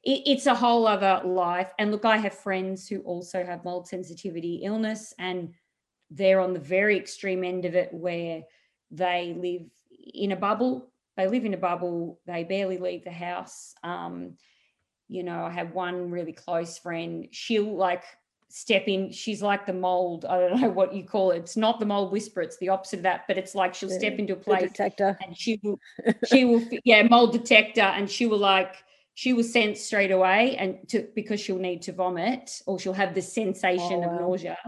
[0.05, 1.71] it, it's a whole other life.
[1.79, 5.55] And look, I have friends who also have mold sensitivity illness, and
[6.11, 8.43] they're on the very extreme end of it, where
[8.91, 9.63] they live
[10.15, 10.91] in a bubble.
[11.17, 12.21] They live in a bubble.
[12.27, 13.75] They barely leave the house.
[13.83, 14.37] Um,
[15.09, 17.29] you know, I have one really close friend.
[17.31, 18.05] She'll like
[18.49, 19.11] step in.
[19.13, 20.25] She's like the mold.
[20.25, 21.39] I don't know what you call it.
[21.39, 22.43] It's not the mold whisperer.
[22.43, 23.25] It's the opposite of that.
[23.27, 25.79] But it's like she'll step into a place detector, and she will,
[26.27, 28.77] she will, yeah, mold detector, and she will like
[29.15, 33.15] she will sense straight away, and to because she'll need to vomit or she'll have
[33.15, 34.15] the sensation oh, wow.
[34.15, 34.59] of nausea,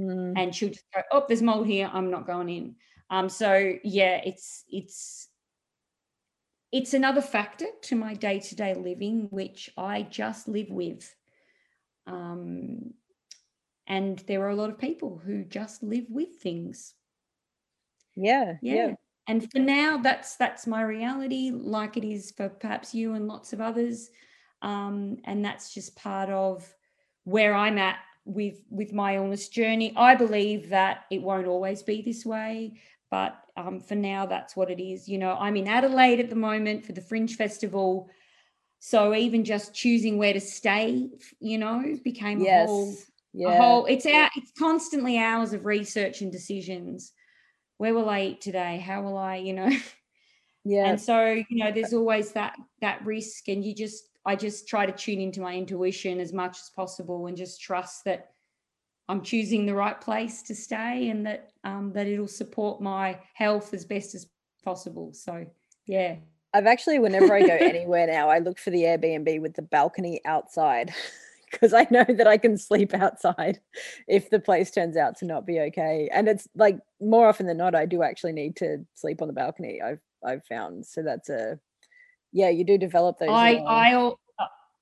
[0.00, 0.32] mm.
[0.36, 1.90] and she'll just go, oh, there's mold here.
[1.92, 2.76] I'm not going in.
[3.10, 5.28] Um, so yeah, it's it's
[6.72, 11.12] it's another factor to my day-to-day living, which I just live with.
[12.06, 12.94] Um,
[13.90, 16.94] and there are a lot of people who just live with things
[18.16, 18.94] yeah yeah, yeah.
[19.26, 23.52] and for now that's that's my reality like it is for perhaps you and lots
[23.52, 24.10] of others
[24.62, 26.66] um, and that's just part of
[27.24, 32.02] where i'm at with with my illness journey i believe that it won't always be
[32.02, 32.72] this way
[33.10, 35.08] but um, for now that's what it is.
[35.08, 38.08] You know i'm in adelaide at the moment for the fringe festival
[38.80, 42.64] so even just choosing where to stay you know became yes.
[42.64, 42.94] a whole
[43.32, 43.52] yeah.
[43.52, 47.12] a whole it's out it's constantly hours of research and decisions.
[47.78, 48.78] Where will i eat today?
[48.78, 49.70] How will i you know?
[50.64, 54.66] Yeah and so you know there's always that that risk and you just i just
[54.66, 58.29] try to tune into my intuition as much as possible and just trust that
[59.10, 63.74] i'm choosing the right place to stay and that um, that it'll support my health
[63.74, 64.28] as best as
[64.64, 65.44] possible so
[65.86, 66.16] yeah
[66.52, 70.20] I've actually, whenever I go anywhere now, I look for the Airbnb with the balcony
[70.24, 70.92] outside
[71.50, 73.60] because I know that I can sleep outside
[74.08, 76.08] if the place turns out to not be okay.
[76.12, 79.34] And it's like more often than not, I do actually need to sleep on the
[79.34, 79.80] balcony.
[79.82, 81.58] I've I've found so that's a
[82.32, 83.30] yeah, you do develop those.
[83.30, 84.14] I I uh,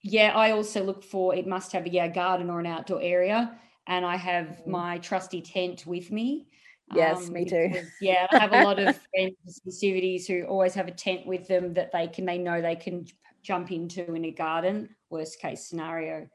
[0.02, 3.58] yeah I also look for it must have a yeah garden or an outdoor area,
[3.88, 4.68] and I have Mm.
[4.68, 6.46] my trusty tent with me.
[6.94, 7.68] Yes, um, me too.
[7.70, 11.48] because, yeah, I have a lot of friends festivities who always have a tent with
[11.48, 13.06] them that they can they know they can
[13.42, 14.94] jump into in a garden.
[15.10, 16.28] Worst case scenario.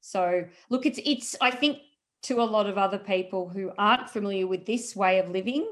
[0.00, 1.78] So look, it's it's I think
[2.24, 5.66] to a lot of other people who aren't familiar with this way of living,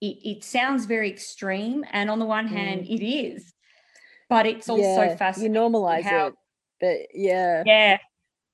[0.00, 3.52] it, it sounds very extreme, and on the one hand, it is,
[4.28, 5.08] but it's also Mm.
[5.08, 5.54] yeah, fascinating.
[5.54, 6.34] you normalize how- it,
[6.80, 7.98] but yeah, Yeah.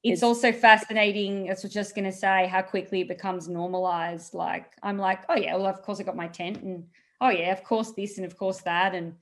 [0.04, 1.48] It's, It's- also fascinating.
[1.48, 4.32] I was just going to say how quickly it becomes normalized.
[4.34, 6.62] Like, I'm like, oh, yeah, well, of course I got my tent.
[6.62, 6.84] And
[7.20, 8.94] oh, yeah, of course this and of course that.
[8.94, 9.14] And,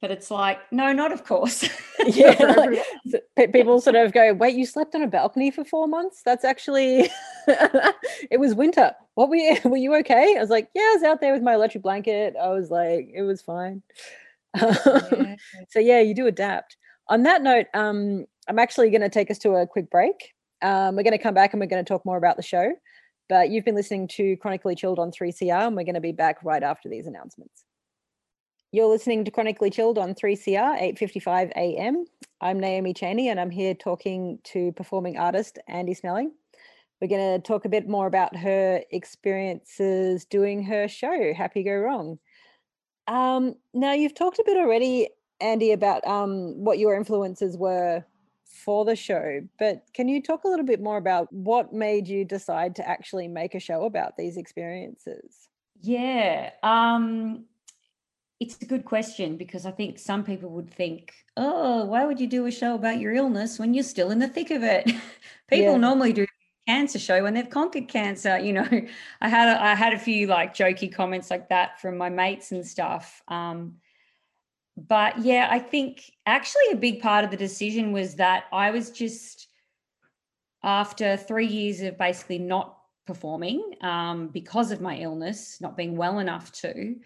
[0.00, 1.68] but it's like, no, not of course.
[2.06, 2.28] Yeah.
[2.28, 2.84] like, everyone.
[3.10, 6.22] so pe- people sort of go, "Wait, you slept on a balcony for four months?
[6.24, 7.10] That's actually
[7.48, 8.92] it was winter.
[9.14, 9.56] What were you?
[9.64, 12.34] Were you okay?" I was like, "Yeah, I was out there with my electric blanket.
[12.40, 13.82] I was like, it was fine."
[14.56, 15.34] Yeah.
[15.68, 16.76] so yeah, you do adapt.
[17.08, 20.32] On that note, um, I'm actually going to take us to a quick break.
[20.62, 22.72] Um, we're going to come back and we're going to talk more about the show.
[23.28, 26.42] But you've been listening to Chronically Chilled on 3CR, and we're going to be back
[26.42, 27.64] right after these announcements.
[28.72, 32.06] You're listening to Chronically Chilled on 3CR, 8:55 a.m.
[32.40, 36.32] I'm Naomi Cheney, and I'm here talking to performing artist Andy Snelling.
[37.00, 41.74] We're going to talk a bit more about her experiences doing her show, Happy Go
[41.74, 42.18] Wrong.
[43.06, 48.04] Um, now, you've talked a bit already, Andy, about um, what your influences were
[48.58, 52.24] for the show, but can you talk a little bit more about what made you
[52.24, 55.48] decide to actually make a show about these experiences?
[55.80, 56.50] Yeah.
[56.62, 57.44] Um,
[58.40, 62.26] it's a good question because I think some people would think, oh, why would you
[62.26, 64.86] do a show about your illness when you're still in the thick of it?
[65.48, 65.76] people Yeah.
[65.76, 66.26] normally do a
[66.70, 68.38] cancer show when they've conquered cancer.
[68.38, 68.68] You know,
[69.20, 72.52] I had a, I had a few like jokey comments like that from my mates
[72.52, 73.22] and stuff.
[73.28, 73.76] Um,
[74.86, 78.90] but yeah, I think actually a big part of the decision was that I was
[78.90, 79.48] just
[80.62, 86.18] after three years of basically not performing um, because of my illness, not being well
[86.18, 86.96] enough to,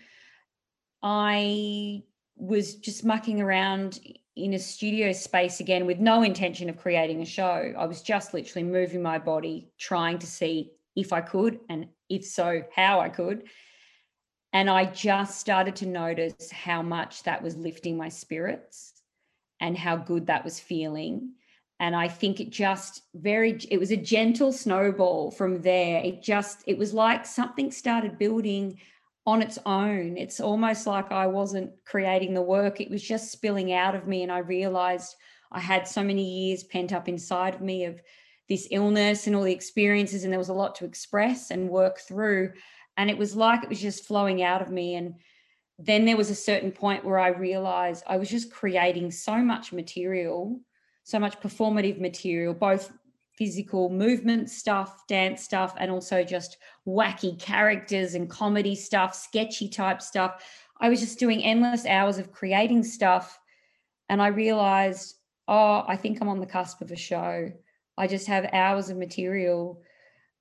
[1.03, 2.03] I
[2.37, 4.01] was just mucking around
[4.37, 7.73] in a studio space again with no intention of creating a show.
[7.79, 12.25] I was just literally moving my body, trying to see if I could, and if
[12.25, 13.45] so, how I could.
[14.53, 18.93] And I just started to notice how much that was lifting my spirits
[19.61, 21.33] and how good that was feeling.
[21.81, 26.03] And I think it just very, it was a gentle snowball from there.
[26.05, 28.79] It just, it was like something started building
[29.27, 30.17] on its own.
[30.17, 34.23] It's almost like I wasn't creating the work, it was just spilling out of me.
[34.23, 35.17] And I realized
[35.51, 38.01] I had so many years pent up inside of me of
[38.49, 41.99] this illness and all the experiences, and there was a lot to express and work
[42.01, 42.53] through.
[42.97, 44.95] And it was like it was just flowing out of me.
[44.95, 45.15] And
[45.79, 49.73] then there was a certain point where I realized I was just creating so much
[49.73, 50.61] material,
[51.05, 52.93] so much performative material, both
[53.37, 60.03] physical movement stuff, dance stuff, and also just wacky characters and comedy stuff, sketchy type
[60.03, 60.45] stuff.
[60.81, 63.39] I was just doing endless hours of creating stuff.
[64.09, 65.17] And I realized,
[65.49, 67.51] oh, I think I'm on the cusp of a show.
[67.97, 69.83] I just have hours of material.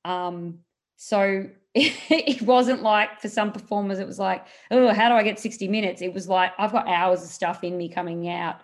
[0.03, 0.59] Um,
[0.97, 5.39] so it wasn't like for some performers, it was like, oh, how do I get
[5.39, 6.01] 60 minutes?
[6.01, 8.57] It was like, I've got hours of stuff in me coming out.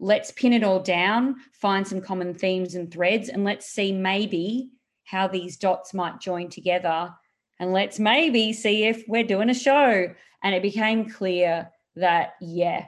[0.00, 4.70] Let's pin it all down, find some common themes and threads, and let's see maybe
[5.04, 7.14] how these dots might join together.
[7.60, 10.08] And let's maybe see if we're doing a show.
[10.42, 12.86] And it became clear that, yeah,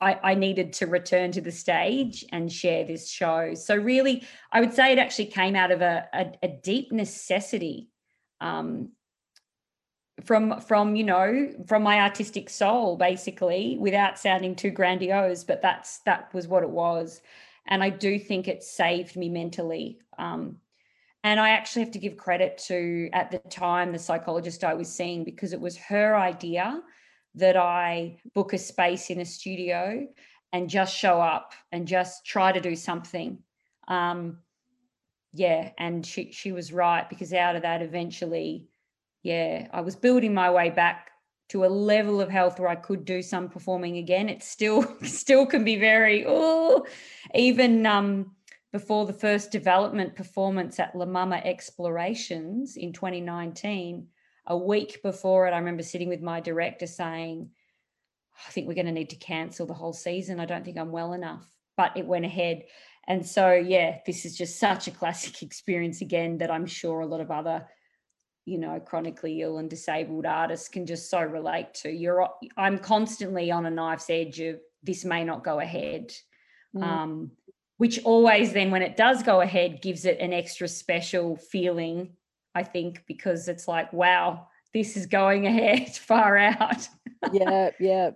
[0.00, 3.54] I, I, needed to return to the stage and share this show.
[3.54, 7.88] So really, I would say it actually came out of a, a, a deep necessity
[8.40, 8.90] um,
[10.24, 15.44] from from you know from my artistic soul, basically, without sounding too grandiose.
[15.44, 17.22] But that's that was what it was,
[17.66, 19.98] and I do think it saved me mentally.
[20.18, 20.56] Um,
[21.24, 24.92] and I actually have to give credit to at the time the psychologist I was
[24.92, 26.82] seeing because it was her idea
[27.36, 30.06] that I book a space in a studio
[30.52, 33.38] and just show up and just try to do something.
[33.88, 34.38] Um,
[35.32, 38.66] yeah, and she she was right because out of that eventually,
[39.22, 41.10] yeah, I was building my way back
[41.50, 44.28] to a level of health where I could do some performing again.
[44.28, 46.86] It still still can be very oh,
[47.34, 48.34] even um,
[48.72, 54.06] before the first development performance at La Mama Explorations in 2019
[54.46, 57.50] a week before it, I remember sitting with my director saying,
[58.46, 60.40] I think we're going to need to cancel the whole season.
[60.40, 61.46] I don't think I'm well enough.
[61.76, 62.64] But it went ahead.
[63.08, 67.06] And so, yeah, this is just such a classic experience again that I'm sure a
[67.06, 67.66] lot of other,
[68.44, 71.90] you know, chronically ill and disabled artists can just so relate to.
[71.90, 76.12] You're, I'm constantly on a knife's edge of this may not go ahead.
[76.74, 76.82] Mm.
[76.82, 77.30] Um,
[77.78, 82.14] which always then, when it does go ahead, gives it an extra special feeling
[82.56, 86.88] I think, because it's like, wow, this is going ahead far out.
[87.32, 88.10] yeah, yeah.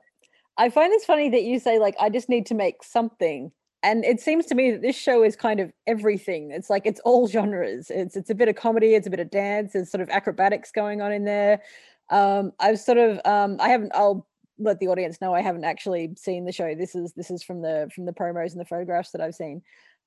[0.57, 3.53] I find this funny that you say, like, I just need to make something.
[3.83, 6.53] And it seems to me that this show is kind of everything.
[6.53, 7.91] It's like it's all genres.
[7.91, 10.71] It's it's a bit of comedy, it's a bit of dance, there's sort of acrobatics
[10.71, 11.63] going on in there.
[12.11, 14.27] Um, I've sort of um, I haven't I'll
[14.59, 16.75] let the audience know I haven't actually seen the show.
[16.75, 19.63] This is this is from the from the promos and the photographs that I've seen.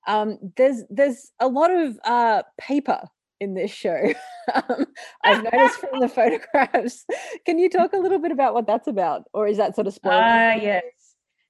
[0.05, 3.01] Um, there's there's a lot of uh, paper
[3.43, 4.13] in this show.
[4.53, 4.85] um,
[5.23, 7.05] I've noticed from the photographs.
[7.45, 9.93] Can you talk a little bit about what that's about, or is that sort of
[9.93, 10.15] spoiled?
[10.23, 10.83] Ah, uh, yes,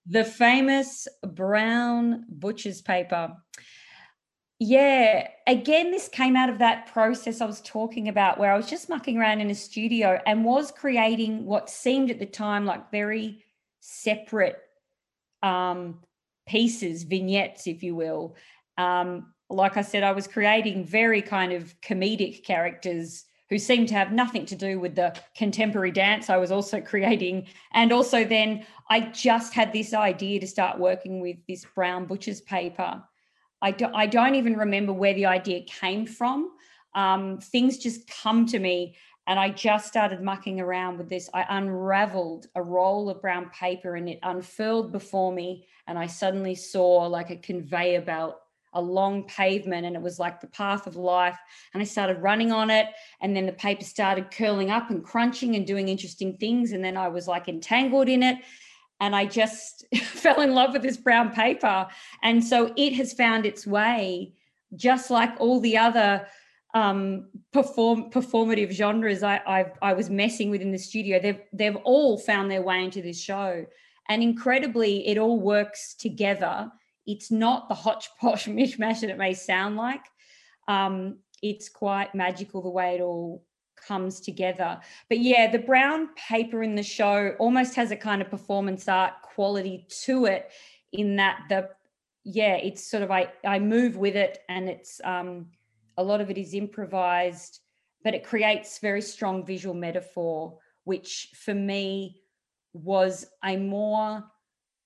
[0.06, 3.38] the famous brown butcher's paper.
[4.60, 8.70] Yeah, again, this came out of that process I was talking about where I was
[8.70, 12.92] just mucking around in a studio and was creating what seemed at the time like
[12.92, 13.44] very
[13.82, 14.58] separate
[15.42, 16.00] um,
[16.48, 18.36] pieces, vignettes, if you will.
[18.78, 23.94] Um, like I said, I was creating very kind of comedic characters who seemed to
[23.94, 27.46] have nothing to do with the contemporary dance I was also creating.
[27.74, 32.42] And also, then I just had this idea to start working with this brown butcher's
[32.42, 33.04] paper.
[33.62, 36.52] I, do, I don't even remember where the idea came from.
[36.96, 41.30] Um, things just come to me, and I just started mucking around with this.
[41.34, 46.56] I unraveled a roll of brown paper and it unfurled before me, and I suddenly
[46.56, 48.38] saw like a conveyor belt
[48.74, 51.38] a long pavement and it was like the path of life.
[51.74, 52.88] And I started running on it.
[53.22, 56.72] And then the paper started curling up and crunching and doing interesting things.
[56.72, 58.38] And then I was like entangled in it.
[59.00, 61.88] And I just fell in love with this brown paper.
[62.24, 64.34] And so it has found its way,
[64.76, 66.28] just like all the other
[66.74, 71.20] um, perform performative genres I, I I was messing with in the studio.
[71.20, 73.64] They've they've all found their way into this show,
[74.10, 76.72] and incredibly, it all works together
[77.06, 80.06] it's not the hodgepodge mishmash that it may sound like.
[80.68, 83.44] Um, it's quite magical the way it all
[83.88, 84.80] comes together.
[85.10, 89.14] But yeah, the brown paper in the show almost has a kind of performance art
[89.22, 90.52] quality to it
[90.92, 91.70] in that the
[92.26, 95.48] yeah, it's sort of I I move with it and it's um
[95.98, 97.60] a lot of it is improvised,
[98.04, 102.22] but it creates very strong visual metaphor, which for me
[102.74, 104.24] was a more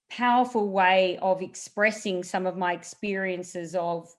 [0.09, 4.13] powerful way of expressing some of my experiences of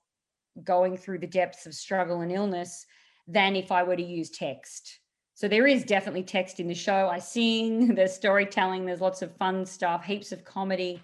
[0.65, 2.87] going through the depths of struggle and illness
[3.27, 5.01] than if I were to use text.
[5.35, 7.09] So there is definitely text in the show.
[7.09, 11.01] I sing, there's storytelling, there's lots of fun stuff, heaps of comedy,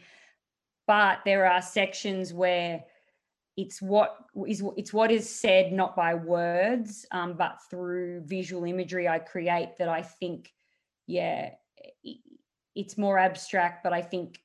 [0.87, 2.85] but there are sections where
[3.57, 4.16] it's what
[4.47, 9.76] is it's what is said not by words um, but through visual imagery i create
[9.78, 10.53] that i think
[11.07, 11.51] yeah
[12.74, 14.41] it's more abstract but i think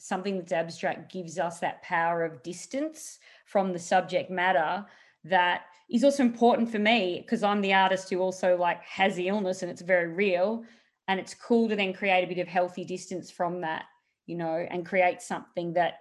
[0.00, 4.84] something that's abstract gives us that power of distance from the subject matter
[5.24, 9.28] that is also important for me because I'm the artist who also like has the
[9.28, 10.64] illness and it's very real
[11.06, 13.84] and it's cool to then create a bit of healthy distance from that
[14.26, 15.98] you know and create something that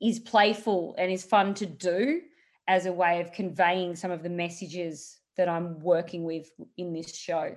[0.00, 2.20] is playful and is fun to do
[2.68, 7.16] as a way of conveying some of the messages that I'm working with in this
[7.16, 7.56] show.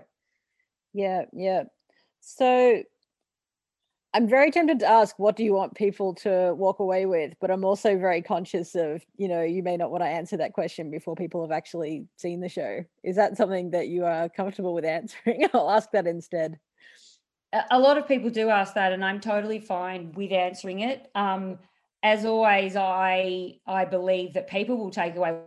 [0.94, 1.66] Yeah, yeah.
[2.20, 2.82] So
[4.16, 7.34] I'm very tempted to ask, what do you want people to walk away with?
[7.42, 10.54] But I'm also very conscious of, you know, you may not want to answer that
[10.54, 12.84] question before people have actually seen the show.
[13.04, 15.48] Is that something that you are comfortable with answering?
[15.54, 16.60] I'll ask that instead.
[17.72, 21.10] a lot of people do ask that, and I'm totally fine with answering it.
[21.16, 21.58] Um,
[22.04, 25.40] as always, I I believe that people will take away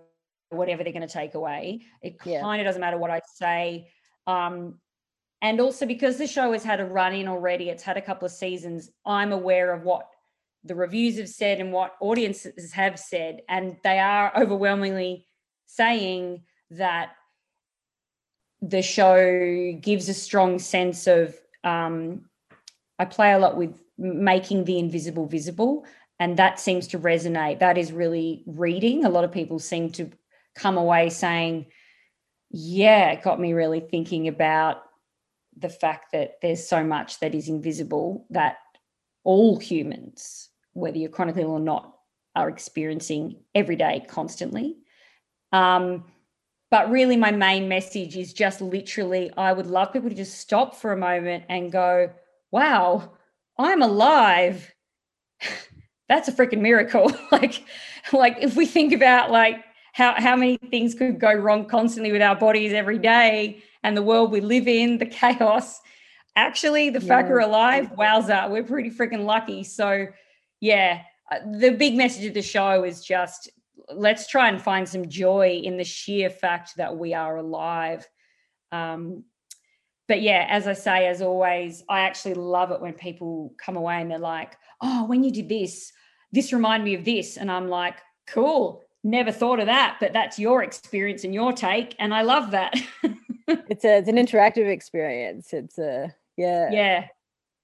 [0.51, 1.83] whatever they're going to take away.
[2.03, 2.41] It yeah.
[2.41, 3.91] kind of doesn't matter what I say.
[4.27, 4.81] Um,
[5.43, 8.27] and also because the show has had a run in already, it's had a couple
[8.27, 8.91] of seasons.
[9.05, 10.09] I'm aware of what
[10.65, 15.27] the reviews have said and what audiences have said, and they are overwhelmingly
[15.67, 17.11] saying that
[18.63, 21.37] the show gives a strong sense of.
[21.63, 22.29] Um,
[22.99, 25.85] I play a lot with making the invisible visible,
[26.19, 27.59] and that seems to resonate.
[27.59, 29.05] That is really reading.
[29.05, 30.11] A lot of people seem to
[30.55, 31.67] come away saying,
[32.51, 34.86] "Yeah, it got me really thinking about
[35.57, 38.59] the fact that there's so much that is invisible that
[39.25, 41.95] all humans, whether you're chronically ill or not,
[42.35, 44.77] are experiencing every day, constantly.
[45.53, 46.05] Um,
[46.71, 50.75] but really, my main message is just literally I would love people to just stop
[50.75, 52.11] for a moment and go,
[52.51, 53.13] wow,
[53.59, 54.75] I'm alive.
[56.09, 57.11] That's a freaking miracle.
[57.33, 57.65] like,
[58.13, 62.23] like if we think about like how, how many things could go wrong constantly with
[62.23, 65.81] our bodies every day and the world we live in, the chaos.
[66.35, 67.07] Actually, the yeah.
[67.07, 69.63] fact we're alive, wowza, we're pretty freaking lucky.
[69.63, 70.09] So,
[70.61, 73.49] yeah, uh, the big message of the show is just
[73.95, 78.05] let's try and find some joy in the sheer fact that we are alive.
[78.73, 79.23] Um,
[80.09, 84.01] but yeah, as I say, as always, I actually love it when people come away
[84.01, 85.93] and they're like, oh, when you did this,
[86.33, 87.37] this reminded me of this.
[87.37, 87.95] And I'm like,
[88.27, 91.95] cool, never thought of that, but that's your experience and your take.
[92.01, 92.75] And I love that.
[93.49, 95.53] it's a it's an interactive experience.
[95.53, 96.71] It's a yeah.
[96.71, 97.07] Yeah.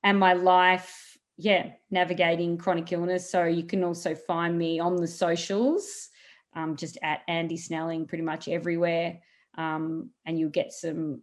[0.03, 1.17] and my life.
[1.37, 3.29] Yeah, navigating chronic illness.
[3.29, 6.09] So you can also find me on the socials,
[6.55, 9.19] um, just at Andy Snelling, pretty much everywhere
[9.57, 11.21] um, and you'll get some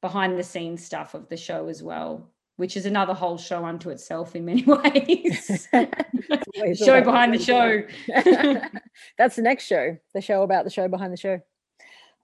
[0.00, 3.88] behind the scenes stuff of the show as well which is another whole show unto
[3.88, 5.66] itself in many ways.
[6.74, 7.82] Show behind the show.
[9.16, 11.40] That's the next show the show about the show behind the show.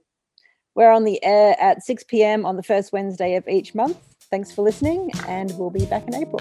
[0.74, 2.46] We're on the air at 6 p.m.
[2.46, 3.98] on the first Wednesday of each month.
[4.30, 6.40] Thanks for listening, and we'll be back in April.